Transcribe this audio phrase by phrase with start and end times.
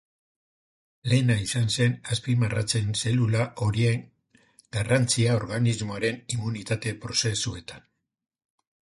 [1.11, 4.01] Lehena izan zen azpimarratzen zelula horien
[4.79, 7.87] garrantzia organismoaren immunitate prozesuetan.